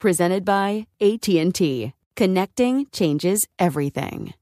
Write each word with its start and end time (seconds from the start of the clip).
Presented 0.00 0.44
by 0.44 0.86
AT&T. 1.00 1.92
Connecting 2.14 2.86
changes 2.92 3.48
everything. 3.58 4.32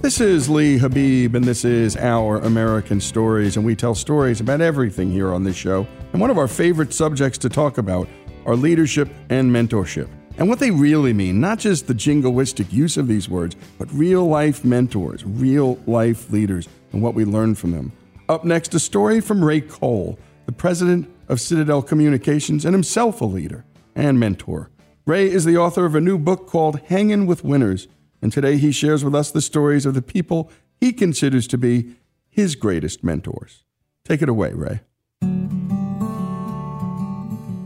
This 0.00 0.20
is 0.20 0.48
Lee 0.48 0.78
Habeeb, 0.78 1.34
and 1.34 1.44
this 1.44 1.64
is 1.64 1.96
Our 1.96 2.38
American 2.38 3.00
Stories, 3.00 3.56
and 3.56 3.66
we 3.66 3.74
tell 3.74 3.96
stories 3.96 4.40
about 4.40 4.60
everything 4.60 5.10
here 5.10 5.34
on 5.34 5.42
this 5.42 5.56
show. 5.56 5.88
And 6.12 6.20
one 6.20 6.30
of 6.30 6.38
our 6.38 6.46
favorite 6.48 6.94
subjects 6.94 7.36
to 7.38 7.48
talk 7.48 7.78
about 7.78 8.08
are 8.46 8.54
leadership 8.54 9.08
and 9.28 9.50
mentorship, 9.50 10.08
and 10.38 10.48
what 10.48 10.58
they 10.58 10.70
really 10.70 11.12
mean, 11.12 11.40
not 11.40 11.58
just 11.58 11.86
the 11.86 11.94
jingoistic 11.94 12.72
use 12.72 12.96
of 12.96 13.08
these 13.08 13.28
words, 13.28 13.56
but 13.78 13.92
real 13.92 14.26
life 14.26 14.64
mentors, 14.64 15.24
real 15.24 15.78
life 15.86 16.30
leaders, 16.30 16.68
and 16.92 17.02
what 17.02 17.14
we 17.14 17.24
learn 17.24 17.54
from 17.54 17.72
them. 17.72 17.92
Up 18.28 18.44
next, 18.44 18.74
a 18.74 18.80
story 18.80 19.20
from 19.20 19.44
Ray 19.44 19.60
Cole, 19.60 20.18
the 20.46 20.52
president 20.52 21.08
of 21.28 21.40
Citadel 21.40 21.82
Communications 21.82 22.64
and 22.64 22.74
himself 22.74 23.20
a 23.20 23.24
leader 23.24 23.64
and 23.94 24.18
mentor. 24.18 24.70
Ray 25.06 25.30
is 25.30 25.44
the 25.44 25.56
author 25.56 25.84
of 25.84 25.94
a 25.94 26.00
new 26.00 26.18
book 26.18 26.46
called 26.46 26.80
Hangin' 26.88 27.26
with 27.26 27.44
Winners 27.44 27.88
and 28.22 28.32
today 28.32 28.56
he 28.56 28.72
shares 28.72 29.04
with 29.04 29.14
us 29.14 29.30
the 29.30 29.40
stories 29.40 29.86
of 29.86 29.94
the 29.94 30.02
people 30.02 30.50
he 30.80 30.92
considers 30.92 31.46
to 31.48 31.58
be 31.58 31.94
his 32.28 32.54
greatest 32.54 33.02
mentors. 33.02 33.64
Take 34.04 34.22
it 34.22 34.28
away, 34.28 34.52
Ray. 34.52 34.80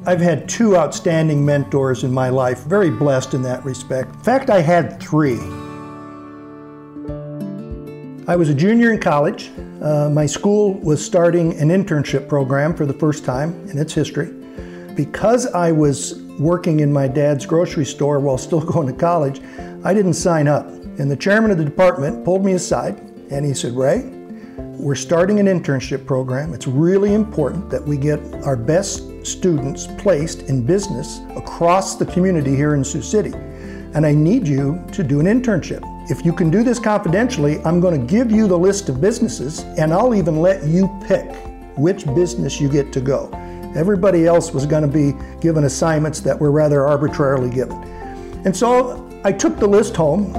I've 0.06 0.20
had 0.20 0.46
two 0.46 0.76
outstanding 0.76 1.42
mentors 1.42 2.04
in 2.04 2.12
my 2.12 2.28
life, 2.28 2.64
very 2.64 2.90
blessed 2.90 3.32
in 3.32 3.40
that 3.42 3.64
respect. 3.64 4.14
In 4.14 4.20
fact, 4.20 4.50
I 4.50 4.60
had 4.60 5.00
three. 5.00 5.38
I 8.28 8.36
was 8.36 8.50
a 8.50 8.54
junior 8.54 8.92
in 8.92 9.00
college. 9.00 9.50
Uh, 9.80 10.10
my 10.10 10.26
school 10.26 10.74
was 10.80 11.02
starting 11.02 11.58
an 11.58 11.68
internship 11.68 12.28
program 12.28 12.74
for 12.74 12.84
the 12.84 12.92
first 12.92 13.24
time 13.24 13.66
in 13.70 13.78
its 13.78 13.94
history. 13.94 14.30
Because 14.94 15.46
I 15.46 15.72
was 15.72 16.22
working 16.38 16.80
in 16.80 16.92
my 16.92 17.08
dad's 17.08 17.46
grocery 17.46 17.86
store 17.86 18.20
while 18.20 18.36
still 18.36 18.60
going 18.72 18.86
to 18.86 18.92
college, 18.92 19.40
I 19.84 19.94
didn't 19.94 20.14
sign 20.14 20.48
up. 20.48 20.66
And 20.68 21.10
the 21.10 21.16
chairman 21.16 21.50
of 21.50 21.56
the 21.56 21.64
department 21.64 22.26
pulled 22.26 22.44
me 22.44 22.52
aside 22.52 22.98
and 23.30 23.42
he 23.42 23.54
said, 23.54 23.72
Ray, 23.72 24.02
we're 24.76 24.94
starting 24.96 25.40
an 25.40 25.46
internship 25.46 26.04
program. 26.04 26.52
It's 26.52 26.66
really 26.66 27.14
important 27.14 27.70
that 27.70 27.82
we 27.82 27.96
get 27.96 28.20
our 28.44 28.54
best 28.54 29.13
students 29.24 29.86
placed 29.98 30.42
in 30.42 30.64
business 30.64 31.20
across 31.36 31.96
the 31.96 32.06
community 32.06 32.54
here 32.54 32.74
in 32.74 32.84
Sioux 32.84 33.02
City. 33.02 33.32
And 33.94 34.04
I 34.04 34.12
need 34.12 34.46
you 34.46 34.84
to 34.92 35.02
do 35.02 35.20
an 35.20 35.26
internship. 35.26 35.82
If 36.10 36.24
you 36.24 36.32
can 36.32 36.50
do 36.50 36.62
this 36.62 36.78
confidentially, 36.78 37.58
I'm 37.64 37.80
going 37.80 37.98
to 37.98 38.06
give 38.06 38.30
you 38.30 38.46
the 38.46 38.58
list 38.58 38.88
of 38.88 39.00
businesses 39.00 39.60
and 39.78 39.92
I'll 39.92 40.14
even 40.14 40.40
let 40.40 40.64
you 40.64 40.88
pick 41.06 41.34
which 41.76 42.04
business 42.06 42.60
you 42.60 42.68
get 42.68 42.92
to 42.92 43.00
go. 43.00 43.30
Everybody 43.74 44.26
else 44.26 44.52
was 44.52 44.66
going 44.66 44.82
to 44.82 44.88
be 44.88 45.18
given 45.40 45.64
assignments 45.64 46.20
that 46.20 46.38
were 46.38 46.52
rather 46.52 46.86
arbitrarily 46.86 47.50
given. 47.50 47.82
And 48.44 48.56
so 48.56 49.08
I 49.24 49.32
took 49.32 49.58
the 49.58 49.66
list 49.66 49.96
home 49.96 50.32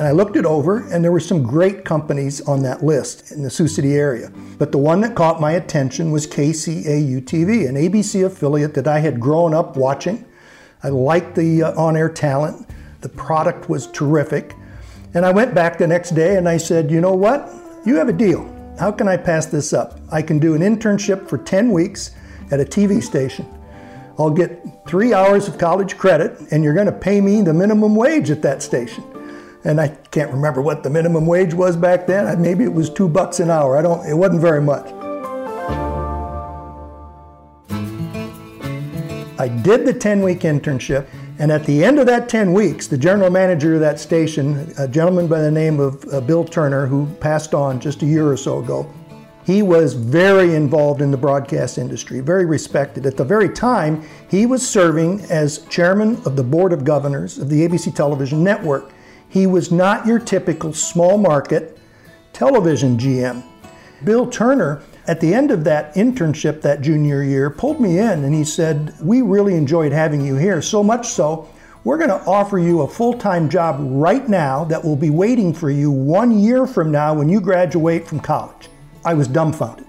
and 0.00 0.08
I 0.08 0.12
looked 0.12 0.36
it 0.36 0.46
over, 0.46 0.88
and 0.88 1.04
there 1.04 1.12
were 1.12 1.20
some 1.20 1.42
great 1.42 1.84
companies 1.84 2.40
on 2.48 2.62
that 2.62 2.82
list 2.82 3.32
in 3.32 3.42
the 3.42 3.50
Sioux 3.50 3.68
City 3.68 3.96
area. 3.96 4.32
But 4.56 4.72
the 4.72 4.78
one 4.78 5.02
that 5.02 5.14
caught 5.14 5.42
my 5.42 5.52
attention 5.52 6.10
was 6.10 6.26
KCAU 6.26 7.20
TV, 7.20 7.68
an 7.68 7.74
ABC 7.74 8.24
affiliate 8.24 8.72
that 8.72 8.88
I 8.88 9.00
had 9.00 9.20
grown 9.20 9.52
up 9.52 9.76
watching. 9.76 10.24
I 10.82 10.88
liked 10.88 11.34
the 11.34 11.64
uh, 11.64 11.78
on 11.78 11.98
air 11.98 12.08
talent, 12.08 12.66
the 13.02 13.10
product 13.10 13.68
was 13.68 13.88
terrific. 13.88 14.56
And 15.12 15.26
I 15.26 15.32
went 15.32 15.54
back 15.54 15.76
the 15.76 15.86
next 15.86 16.12
day 16.12 16.38
and 16.38 16.48
I 16.48 16.56
said, 16.56 16.90
You 16.90 17.02
know 17.02 17.14
what? 17.14 17.52
You 17.84 17.96
have 17.96 18.08
a 18.08 18.14
deal. 18.14 18.48
How 18.78 18.90
can 18.90 19.06
I 19.06 19.18
pass 19.18 19.44
this 19.44 19.74
up? 19.74 20.00
I 20.10 20.22
can 20.22 20.38
do 20.38 20.54
an 20.54 20.62
internship 20.62 21.28
for 21.28 21.36
10 21.36 21.72
weeks 21.72 22.12
at 22.50 22.58
a 22.58 22.64
TV 22.64 23.02
station. 23.02 23.46
I'll 24.18 24.30
get 24.30 24.66
three 24.88 25.12
hours 25.12 25.46
of 25.46 25.58
college 25.58 25.98
credit, 25.98 26.40
and 26.52 26.64
you're 26.64 26.74
going 26.74 26.86
to 26.86 26.92
pay 26.92 27.20
me 27.20 27.42
the 27.42 27.52
minimum 27.52 27.94
wage 27.94 28.30
at 28.30 28.40
that 28.40 28.62
station. 28.62 29.04
And 29.64 29.80
I 29.80 29.88
can't 29.88 30.32
remember 30.32 30.62
what 30.62 30.82
the 30.82 30.90
minimum 30.90 31.26
wage 31.26 31.52
was 31.52 31.76
back 31.76 32.06
then. 32.06 32.40
Maybe 32.40 32.64
it 32.64 32.72
was 32.72 32.88
two 32.88 33.08
bucks 33.08 33.40
an 33.40 33.50
hour. 33.50 33.76
I 33.76 33.82
don't. 33.82 34.06
It 34.06 34.14
wasn't 34.14 34.40
very 34.40 34.62
much. 34.62 34.86
I 39.40 39.48
did 39.48 39.86
the 39.86 39.94
10 39.94 40.20
week 40.20 40.40
internship, 40.40 41.06
And 41.38 41.50
at 41.50 41.64
the 41.64 41.82
end 41.82 41.98
of 41.98 42.06
that 42.06 42.28
10 42.28 42.52
weeks, 42.52 42.86
the 42.86 42.98
general 42.98 43.30
manager 43.30 43.74
of 43.74 43.80
that 43.80 43.98
station, 43.98 44.70
a 44.78 44.86
gentleman 44.86 45.28
by 45.28 45.40
the 45.40 45.50
name 45.50 45.80
of 45.80 46.04
uh, 46.12 46.20
Bill 46.20 46.44
Turner, 46.44 46.86
who 46.86 47.06
passed 47.20 47.54
on 47.54 47.80
just 47.80 48.02
a 48.02 48.06
year 48.06 48.30
or 48.30 48.36
so 48.36 48.58
ago, 48.58 48.86
he 49.44 49.62
was 49.62 49.94
very 49.94 50.54
involved 50.54 51.00
in 51.00 51.10
the 51.10 51.16
broadcast 51.16 51.78
industry, 51.78 52.20
very 52.20 52.44
respected. 52.44 53.06
At 53.06 53.16
the 53.16 53.24
very 53.24 53.48
time, 53.48 54.06
he 54.30 54.44
was 54.44 54.66
serving 54.66 55.22
as 55.30 55.64
chairman 55.66 56.20
of 56.26 56.36
the 56.36 56.44
board 56.44 56.74
of 56.74 56.84
governors 56.84 57.38
of 57.38 57.48
the 57.48 57.66
ABC 57.66 57.94
television 57.94 58.44
network. 58.44 58.92
He 59.30 59.46
was 59.46 59.70
not 59.70 60.06
your 60.06 60.18
typical 60.18 60.72
small 60.72 61.16
market 61.16 61.78
television 62.32 62.98
GM. 62.98 63.44
Bill 64.02 64.26
Turner, 64.26 64.82
at 65.06 65.20
the 65.20 65.32
end 65.32 65.52
of 65.52 65.62
that 65.64 65.94
internship 65.94 66.60
that 66.62 66.80
junior 66.80 67.22
year, 67.22 67.48
pulled 67.48 67.80
me 67.80 67.98
in 67.98 68.24
and 68.24 68.34
he 68.34 68.44
said, 68.44 68.92
We 69.00 69.22
really 69.22 69.54
enjoyed 69.54 69.92
having 69.92 70.20
you 70.20 70.36
here, 70.36 70.60
so 70.60 70.82
much 70.82 71.08
so, 71.08 71.48
we're 71.84 71.96
going 71.96 72.10
to 72.10 72.20
offer 72.26 72.58
you 72.58 72.82
a 72.82 72.88
full 72.88 73.14
time 73.14 73.48
job 73.48 73.78
right 73.80 74.28
now 74.28 74.64
that 74.64 74.84
will 74.84 74.96
be 74.96 75.10
waiting 75.10 75.54
for 75.54 75.70
you 75.70 75.92
one 75.92 76.38
year 76.38 76.66
from 76.66 76.90
now 76.90 77.14
when 77.14 77.28
you 77.28 77.40
graduate 77.40 78.06
from 78.06 78.20
college. 78.20 78.68
I 79.04 79.14
was 79.14 79.28
dumbfounded. 79.28 79.86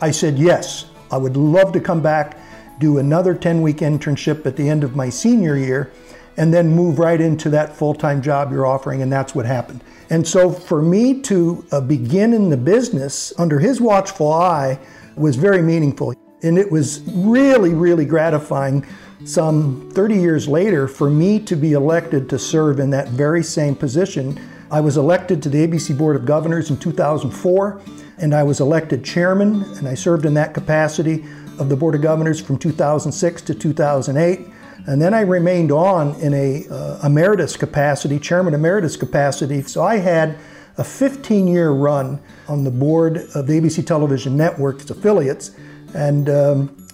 I 0.00 0.10
said, 0.10 0.38
Yes, 0.38 0.90
I 1.12 1.18
would 1.18 1.36
love 1.36 1.72
to 1.72 1.80
come 1.80 2.02
back, 2.02 2.36
do 2.80 2.98
another 2.98 3.34
10 3.34 3.62
week 3.62 3.78
internship 3.78 4.44
at 4.44 4.56
the 4.56 4.68
end 4.68 4.82
of 4.82 4.96
my 4.96 5.08
senior 5.08 5.56
year, 5.56 5.92
and 6.36 6.52
then 6.52 6.68
move 6.68 6.98
right 6.98 7.20
into 7.20 7.50
that 7.50 7.76
full 7.76 7.94
time 7.94 8.20
job 8.22 8.52
you're 8.52 8.66
offering. 8.66 9.02
And 9.02 9.12
that's 9.12 9.34
what 9.34 9.46
happened. 9.46 9.82
And 10.10 10.26
so 10.26 10.50
for 10.50 10.82
me 10.82 11.20
to 11.22 11.64
uh, 11.72 11.80
begin 11.80 12.32
in 12.32 12.50
the 12.50 12.56
business 12.56 13.32
under 13.38 13.58
his 13.58 13.80
watchful 13.80 14.32
eye 14.32 14.78
was 15.16 15.36
very 15.36 15.62
meaningful. 15.62 16.14
And 16.42 16.58
it 16.58 16.70
was 16.70 17.00
really, 17.08 17.74
really 17.74 18.04
gratifying 18.04 18.86
some 19.24 19.90
30 19.92 20.14
years 20.16 20.46
later 20.46 20.86
for 20.86 21.10
me 21.10 21.40
to 21.40 21.56
be 21.56 21.72
elected 21.72 22.28
to 22.30 22.38
serve 22.38 22.78
in 22.78 22.90
that 22.90 23.08
very 23.08 23.42
same 23.42 23.74
position. 23.74 24.38
I 24.70 24.80
was 24.80 24.96
elected 24.96 25.42
to 25.44 25.48
the 25.48 25.66
ABC 25.66 25.96
Board 25.96 26.16
of 26.16 26.24
Governors 26.24 26.70
in 26.70 26.76
2004, 26.76 27.80
and 28.18 28.34
I 28.34 28.42
was 28.42 28.60
elected 28.60 29.04
chairman, 29.04 29.62
and 29.76 29.88
I 29.88 29.94
served 29.94 30.26
in 30.26 30.34
that 30.34 30.54
capacity 30.54 31.24
of 31.58 31.68
the 31.68 31.76
Board 31.76 31.94
of 31.94 32.02
Governors 32.02 32.40
from 32.40 32.58
2006 32.58 33.42
to 33.42 33.54
2008. 33.54 34.48
And 34.86 35.02
then 35.02 35.14
I 35.14 35.22
remained 35.22 35.72
on 35.72 36.14
in 36.20 36.32
a 36.32 36.66
uh, 36.68 37.00
emeritus 37.04 37.56
capacity, 37.56 38.20
chairman 38.20 38.54
emeritus 38.54 38.96
capacity. 38.96 39.62
So 39.62 39.82
I 39.82 39.96
had 39.96 40.38
a 40.78 40.84
15 40.84 41.48
year 41.48 41.70
run 41.70 42.20
on 42.48 42.62
the 42.62 42.70
board 42.70 43.28
of 43.34 43.46
the 43.46 43.60
ABC 43.60 43.84
Television 43.84 44.36
Network, 44.36 44.80
its 44.80 44.90
affiliates, 44.90 45.50
and 45.94 46.28
um, 46.28 46.86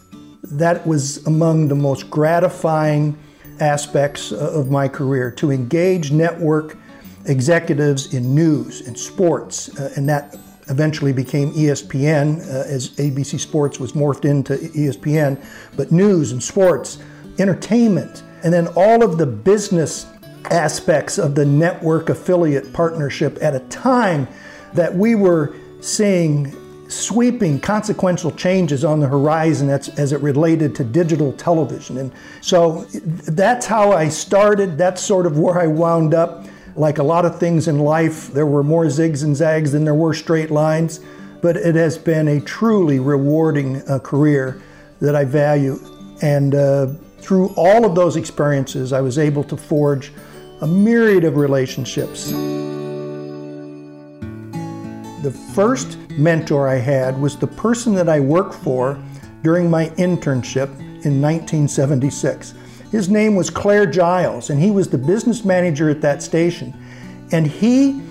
that 0.42 0.86
was 0.86 1.26
among 1.26 1.68
the 1.68 1.74
most 1.74 2.08
gratifying 2.08 3.18
aspects 3.60 4.32
of 4.32 4.70
my 4.70 4.88
career 4.88 5.30
to 5.30 5.50
engage 5.50 6.10
network 6.10 6.78
executives 7.26 8.14
in 8.14 8.34
news 8.34 8.86
and 8.86 8.98
sports, 8.98 9.68
uh, 9.78 9.92
and 9.96 10.08
that 10.08 10.36
eventually 10.68 11.12
became 11.12 11.52
ESPN 11.52 12.40
uh, 12.40 12.64
as 12.66 12.90
ABC 12.90 13.38
Sports 13.38 13.78
was 13.78 13.92
morphed 13.92 14.24
into 14.24 14.54
ESPN, 14.54 15.42
but 15.76 15.92
news 15.92 16.32
and 16.32 16.42
sports 16.42 16.98
entertainment, 17.38 18.22
and 18.42 18.52
then 18.52 18.68
all 18.68 19.02
of 19.02 19.18
the 19.18 19.26
business 19.26 20.06
aspects 20.50 21.18
of 21.18 21.34
the 21.34 21.44
network 21.44 22.08
affiliate 22.08 22.72
partnership 22.72 23.38
at 23.40 23.54
a 23.54 23.60
time 23.60 24.26
that 24.74 24.94
we 24.94 25.14
were 25.14 25.54
seeing 25.80 26.56
sweeping 26.88 27.58
consequential 27.58 28.30
changes 28.32 28.84
on 28.84 29.00
the 29.00 29.08
horizon 29.08 29.70
as, 29.70 29.88
as, 29.98 30.12
it 30.12 30.20
related 30.20 30.74
to 30.74 30.84
digital 30.84 31.32
television. 31.32 31.96
And 31.98 32.12
so 32.42 32.84
that's 32.92 33.66
how 33.66 33.92
I 33.92 34.08
started. 34.08 34.76
That's 34.76 35.02
sort 35.02 35.24
of 35.26 35.38
where 35.38 35.58
I 35.58 35.66
wound 35.66 36.12
up. 36.12 36.46
Like 36.76 36.98
a 36.98 37.02
lot 37.02 37.24
of 37.24 37.38
things 37.38 37.68
in 37.68 37.78
life, 37.78 38.28
there 38.28 38.46
were 38.46 38.62
more 38.62 38.86
zigs 38.86 39.24
and 39.24 39.34
zags 39.34 39.72
than 39.72 39.84
there 39.84 39.94
were 39.94 40.14
straight 40.14 40.50
lines, 40.50 41.00
but 41.40 41.56
it 41.56 41.74
has 41.74 41.98
been 41.98 42.28
a 42.28 42.40
truly 42.40 42.98
rewarding 42.98 43.82
uh, 43.88 43.98
career 43.98 44.62
that 45.00 45.16
I 45.16 45.24
value. 45.24 45.78
And 46.22 46.54
uh, 46.54 46.88
through 47.22 47.54
all 47.56 47.84
of 47.84 47.94
those 47.94 48.16
experiences, 48.16 48.92
I 48.92 49.00
was 49.00 49.16
able 49.16 49.44
to 49.44 49.56
forge 49.56 50.12
a 50.60 50.66
myriad 50.66 51.22
of 51.24 51.36
relationships. 51.36 52.30
The 55.22 55.30
first 55.54 55.96
mentor 56.10 56.68
I 56.68 56.78
had 56.78 57.16
was 57.20 57.36
the 57.36 57.46
person 57.46 57.94
that 57.94 58.08
I 58.08 58.18
worked 58.18 58.54
for 58.54 59.00
during 59.42 59.70
my 59.70 59.86
internship 59.90 60.68
in 61.04 61.22
1976. 61.22 62.54
His 62.90 63.08
name 63.08 63.36
was 63.36 63.50
Claire 63.50 63.86
Giles, 63.86 64.50
and 64.50 64.60
he 64.60 64.72
was 64.72 64.88
the 64.88 64.98
business 64.98 65.44
manager 65.44 65.88
at 65.88 66.00
that 66.00 66.22
station. 66.22 66.74
And 67.30 67.46
he 67.46 68.02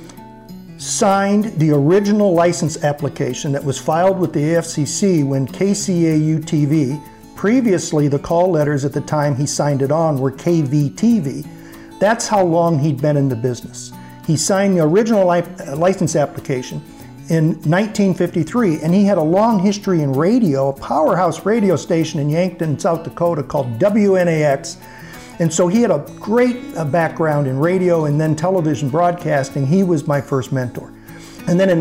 signed 0.77 1.45
the 1.59 1.71
original 1.71 2.33
license 2.33 2.83
application 2.83 3.51
that 3.51 3.63
was 3.63 3.77
filed 3.77 4.17
with 4.17 4.31
the 4.33 4.39
AFCC 4.39 5.23
when 5.23 5.47
KCAU 5.47 6.39
TV 6.39 6.99
Previously, 7.41 8.07
the 8.07 8.19
call 8.19 8.51
letters 8.51 8.85
at 8.85 8.93
the 8.93 9.01
time 9.01 9.35
he 9.35 9.47
signed 9.47 9.81
it 9.81 9.91
on 9.91 10.19
were 10.19 10.31
KVTV. 10.31 11.43
That's 11.97 12.27
how 12.27 12.43
long 12.43 12.77
he'd 12.77 13.01
been 13.01 13.17
in 13.17 13.29
the 13.29 13.35
business. 13.35 13.91
He 14.27 14.37
signed 14.37 14.77
the 14.77 14.83
original 14.83 15.27
uh, 15.27 15.75
license 15.75 16.15
application 16.15 16.83
in 17.29 17.55
1953, 17.63 18.81
and 18.83 18.93
he 18.93 19.05
had 19.05 19.17
a 19.17 19.23
long 19.23 19.57
history 19.57 20.03
in 20.03 20.13
radio, 20.13 20.69
a 20.69 20.73
powerhouse 20.73 21.43
radio 21.43 21.75
station 21.75 22.19
in 22.19 22.29
Yankton, 22.29 22.77
South 22.77 23.03
Dakota 23.03 23.41
called 23.41 23.79
WNAX. 23.79 24.77
And 25.39 25.51
so 25.51 25.67
he 25.67 25.81
had 25.81 25.89
a 25.89 26.05
great 26.19 26.57
uh, 26.77 26.85
background 26.85 27.47
in 27.47 27.57
radio 27.57 28.05
and 28.05 28.21
then 28.21 28.35
television 28.35 28.87
broadcasting. 28.87 29.65
He 29.65 29.81
was 29.81 30.05
my 30.05 30.21
first 30.21 30.51
mentor. 30.51 30.93
And 31.47 31.59
then 31.59 31.71
in 31.71 31.79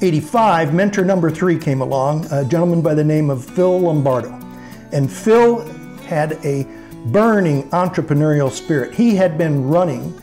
1985, 0.00 0.72
mentor 0.72 1.04
number 1.04 1.30
three 1.30 1.58
came 1.58 1.82
along, 1.82 2.24
a 2.32 2.42
gentleman 2.42 2.80
by 2.80 2.94
the 2.94 3.04
name 3.04 3.28
of 3.28 3.44
Phil 3.44 3.80
Lombardo. 3.80 4.30
And 4.92 5.12
Phil 5.12 5.60
had 6.06 6.42
a 6.42 6.66
burning 7.08 7.68
entrepreneurial 7.68 8.50
spirit. 8.50 8.94
He 8.94 9.14
had 9.14 9.36
been 9.36 9.68
running 9.68 10.18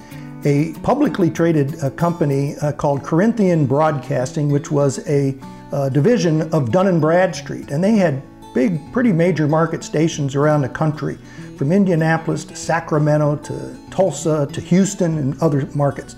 a 0.46 0.74
publicly 0.82 1.30
traded 1.30 1.80
uh, 1.84 1.92
company 1.92 2.56
uh, 2.56 2.72
called 2.72 3.04
Corinthian 3.04 3.68
Broadcasting, 3.68 4.50
which 4.50 4.72
was 4.72 5.08
a 5.08 5.38
uh, 5.72 5.90
division 5.90 6.52
of 6.52 6.72
Dun 6.72 7.00
& 7.00 7.02
Bradstreet. 7.02 7.70
And 7.70 7.84
they 7.84 7.98
had 7.98 8.24
big, 8.56 8.92
pretty 8.92 9.14
major 9.14 9.48
market 9.48 9.84
stations 9.84 10.34
around 10.34 10.64
the 10.64 10.70
country, 10.70 11.20
from 11.56 11.72
Indianapolis 11.72 12.46
to 12.46 12.56
Sacramento 12.56 13.36
to 13.36 13.78
Tulsa 13.92 14.48
to 14.54 14.60
Houston 14.60 15.20
and 15.20 15.40
other 15.40 15.70
markets. 15.76 16.16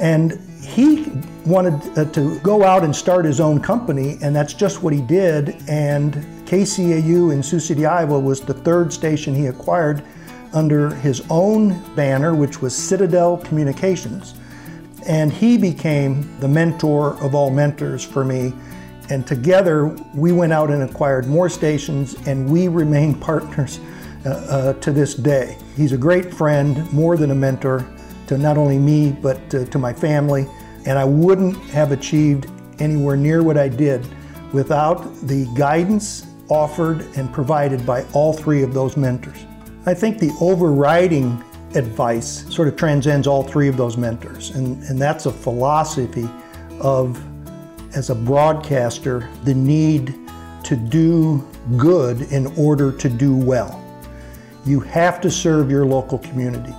And 0.00 0.32
he 0.66 1.06
wanted 1.46 1.74
uh, 1.96 2.04
to 2.12 2.38
go 2.40 2.64
out 2.64 2.82
and 2.82 2.94
start 2.94 3.24
his 3.24 3.40
own 3.40 3.60
company, 3.60 4.18
and 4.20 4.34
that's 4.34 4.52
just 4.52 4.82
what 4.82 4.92
he 4.92 5.00
did. 5.00 5.56
And 5.68 6.14
KCAU 6.46 7.32
in 7.32 7.42
Sioux 7.42 7.60
City, 7.60 7.86
Iowa 7.86 8.18
was 8.18 8.40
the 8.40 8.52
third 8.52 8.92
station 8.92 9.34
he 9.34 9.46
acquired 9.46 10.02
under 10.52 10.94
his 10.96 11.22
own 11.30 11.80
banner, 11.94 12.34
which 12.34 12.60
was 12.60 12.74
Citadel 12.74 13.36
Communications. 13.38 14.34
And 15.06 15.32
he 15.32 15.56
became 15.56 16.28
the 16.40 16.48
mentor 16.48 17.14
of 17.22 17.34
all 17.34 17.50
mentors 17.50 18.02
for 18.04 18.24
me. 18.24 18.52
And 19.08 19.24
together 19.24 19.86
we 20.14 20.32
went 20.32 20.52
out 20.52 20.70
and 20.70 20.82
acquired 20.82 21.26
more 21.26 21.48
stations, 21.48 22.16
and 22.26 22.50
we 22.50 22.66
remain 22.66 23.14
partners 23.20 23.78
uh, 24.24 24.30
uh, 24.30 24.72
to 24.74 24.90
this 24.90 25.14
day. 25.14 25.56
He's 25.76 25.92
a 25.92 25.98
great 25.98 26.34
friend, 26.34 26.92
more 26.92 27.16
than 27.16 27.30
a 27.30 27.34
mentor 27.34 27.86
to 28.26 28.36
not 28.36 28.58
only 28.58 28.78
me, 28.78 29.12
but 29.12 29.48
to, 29.50 29.64
to 29.66 29.78
my 29.78 29.92
family. 29.92 30.48
And 30.86 30.98
I 30.98 31.04
wouldn't 31.04 31.56
have 31.70 31.92
achieved 31.92 32.50
anywhere 32.78 33.16
near 33.16 33.42
what 33.42 33.58
I 33.58 33.68
did 33.68 34.06
without 34.52 35.02
the 35.22 35.46
guidance 35.56 36.26
offered 36.48 37.02
and 37.16 37.32
provided 37.32 37.84
by 37.84 38.04
all 38.12 38.32
three 38.32 38.62
of 38.62 38.72
those 38.72 38.96
mentors. 38.96 39.44
I 39.84 39.94
think 39.94 40.18
the 40.18 40.32
overriding 40.40 41.42
advice 41.74 42.46
sort 42.54 42.68
of 42.68 42.76
transcends 42.76 43.26
all 43.26 43.42
three 43.42 43.68
of 43.68 43.76
those 43.76 43.96
mentors, 43.96 44.50
and, 44.50 44.82
and 44.84 45.00
that's 45.00 45.26
a 45.26 45.32
philosophy 45.32 46.28
of, 46.80 47.20
as 47.96 48.10
a 48.10 48.14
broadcaster, 48.14 49.28
the 49.44 49.54
need 49.54 50.14
to 50.64 50.76
do 50.76 51.46
good 51.76 52.22
in 52.32 52.46
order 52.56 52.92
to 52.92 53.08
do 53.08 53.36
well. 53.36 53.82
You 54.64 54.80
have 54.80 55.20
to 55.20 55.30
serve 55.30 55.70
your 55.70 55.84
local 55.84 56.18
community 56.18 56.74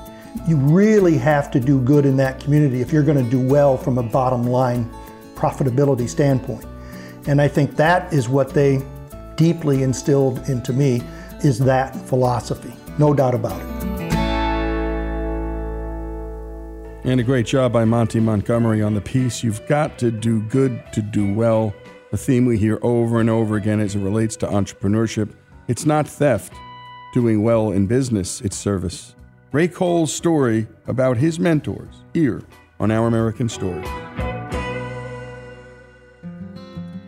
you 0.47 0.57
really 0.57 1.17
have 1.17 1.49
to 1.51 1.59
do 1.59 1.79
good 1.81 2.05
in 2.05 2.17
that 2.17 2.39
community 2.39 2.81
if 2.81 2.91
you're 2.91 3.03
going 3.03 3.23
to 3.23 3.29
do 3.29 3.39
well 3.39 3.77
from 3.77 3.97
a 3.97 4.03
bottom 4.03 4.45
line 4.45 4.89
profitability 5.35 6.09
standpoint. 6.09 6.65
And 7.27 7.41
I 7.41 7.47
think 7.47 7.75
that 7.75 8.11
is 8.13 8.29
what 8.29 8.53
they 8.53 8.81
deeply 9.35 9.83
instilled 9.83 10.49
into 10.49 10.73
me 10.73 11.01
is 11.43 11.59
that 11.59 11.95
philosophy. 12.07 12.73
No 12.97 13.13
doubt 13.13 13.35
about 13.35 13.59
it. 13.61 13.87
And 17.03 17.21
a 17.21 17.23
great 17.23 17.45
job 17.45 17.71
by 17.71 17.85
Monty 17.85 18.19
Montgomery 18.19 18.81
on 18.81 18.93
the 18.93 19.01
piece. 19.01 19.43
You've 19.43 19.65
got 19.67 19.97
to 19.99 20.11
do 20.11 20.41
good 20.43 20.81
to 20.93 21.01
do 21.01 21.33
well. 21.33 21.73
A 22.11 22.17
theme 22.17 22.45
we 22.45 22.57
hear 22.57 22.79
over 22.81 23.19
and 23.21 23.29
over 23.29 23.55
again 23.55 23.79
as 23.79 23.95
it 23.95 23.99
relates 23.99 24.35
to 24.37 24.47
entrepreneurship. 24.47 25.33
It's 25.67 25.85
not 25.85 26.07
theft 26.07 26.53
doing 27.13 27.43
well 27.43 27.71
in 27.71 27.87
business, 27.87 28.41
its 28.41 28.57
service. 28.57 29.15
Ray 29.57 29.67
Cole's 29.67 30.13
story 30.13 30.67
about 30.85 31.17
his 31.17 31.39
mentors 31.39 32.03
here 32.13 32.43
on 32.79 32.91
Our 32.91 33.07
American 33.07 33.49
Story. 33.49 33.83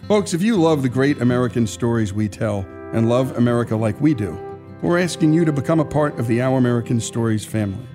Folks, 0.07 0.33
if 0.33 0.41
you 0.41 0.57
love 0.57 0.81
the 0.81 0.89
great 0.89 1.21
American 1.21 1.67
stories 1.67 2.11
we 2.11 2.27
tell 2.27 2.65
and 2.91 3.07
love 3.07 3.37
America 3.37 3.75
like 3.75 4.01
we 4.01 4.15
do, 4.15 4.35
we're 4.81 4.97
asking 4.97 5.31
you 5.31 5.45
to 5.45 5.53
become 5.53 5.79
a 5.79 5.85
part 5.85 6.17
of 6.17 6.25
the 6.25 6.41
Our 6.41 6.57
American 6.57 6.99
Stories 6.99 7.45
family. 7.45 7.85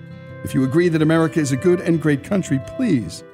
If 0.44 0.54
you 0.54 0.62
agree 0.62 0.88
that 0.88 1.02
America 1.02 1.40
is 1.40 1.50
a 1.50 1.56
good 1.56 1.80
and 1.80 2.00
great 2.00 2.22
country, 2.22 2.60
please 2.64 3.24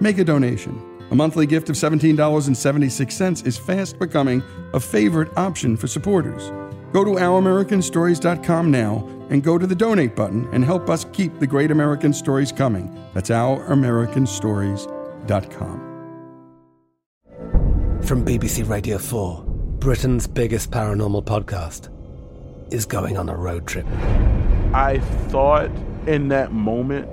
make 0.00 0.16
a 0.16 0.24
donation. 0.24 0.80
A 1.10 1.14
monthly 1.14 1.44
gift 1.44 1.68
of 1.68 1.76
$17.76 1.76 3.46
is 3.46 3.58
fast 3.58 3.98
becoming 3.98 4.42
a 4.72 4.80
favorite 4.80 5.28
option 5.36 5.76
for 5.76 5.88
supporters. 5.88 6.48
Go 6.94 7.04
to 7.04 7.20
ouramericanstories.com 7.20 8.70
now 8.70 9.19
and 9.30 9.42
go 9.42 9.56
to 9.56 9.66
the 9.66 9.74
donate 9.74 10.14
button 10.14 10.46
and 10.52 10.64
help 10.64 10.90
us 10.90 11.06
keep 11.12 11.38
the 11.38 11.46
great 11.46 11.70
American 11.70 12.12
stories 12.12 12.52
coming. 12.52 12.94
That's 13.14 13.30
ouramericanstories.com. 13.30 15.86
From 18.02 18.24
BBC 18.24 18.68
Radio 18.68 18.98
4, 18.98 19.44
Britain's 19.78 20.26
biggest 20.26 20.70
paranormal 20.70 21.24
podcast 21.24 21.88
is 22.72 22.84
going 22.84 23.16
on 23.16 23.28
a 23.28 23.36
road 23.36 23.66
trip. 23.66 23.86
I 24.74 24.98
thought 25.28 25.70
in 26.06 26.28
that 26.28 26.52
moment, 26.52 27.08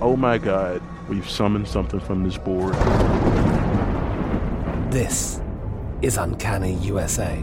oh 0.00 0.16
my 0.16 0.38
God, 0.38 0.82
we've 1.08 1.28
summoned 1.28 1.68
something 1.68 2.00
from 2.00 2.24
this 2.24 2.36
board. 2.36 2.74
This 4.92 5.40
is 6.02 6.16
Uncanny 6.16 6.74
USA. 6.74 7.42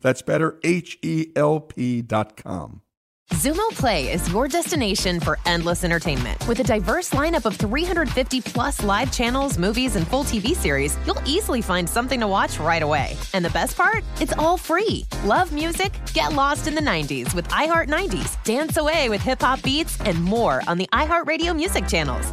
That's 0.00 0.22
better, 0.22 0.58
H 0.62 0.98
E 1.02 1.32
L 1.36 1.60
P.com. 1.60 2.82
Xumo 3.34 3.68
Play 3.72 4.10
is 4.10 4.26
your 4.32 4.48
destination 4.48 5.20
for 5.20 5.38
endless 5.44 5.84
entertainment. 5.84 6.42
With 6.48 6.60
a 6.60 6.64
diverse 6.64 7.10
lineup 7.10 7.44
of 7.44 7.56
350 7.56 8.40
plus 8.40 8.82
live 8.82 9.12
channels, 9.12 9.58
movies, 9.58 9.96
and 9.96 10.08
full 10.08 10.24
TV 10.24 10.56
series, 10.56 10.96
you'll 11.04 11.20
easily 11.26 11.60
find 11.60 11.86
something 11.86 12.18
to 12.20 12.26
watch 12.26 12.58
right 12.58 12.82
away. 12.82 13.18
And 13.34 13.44
the 13.44 13.50
best 13.50 13.76
part? 13.76 14.02
It's 14.18 14.32
all 14.38 14.56
free. 14.56 15.04
Love 15.26 15.52
music? 15.52 15.92
Get 16.14 16.32
lost 16.32 16.68
in 16.68 16.74
the 16.74 16.80
90s 16.80 17.34
with 17.34 17.46
iHeart 17.48 17.90
90s, 17.90 18.42
dance 18.44 18.78
away 18.78 19.10
with 19.10 19.20
hip 19.20 19.42
hop 19.42 19.62
beats, 19.62 20.00
and 20.00 20.22
more 20.24 20.62
on 20.66 20.78
the 20.78 20.88
iHeartRadio 20.94 21.54
music 21.54 21.86
channels. 21.86 22.32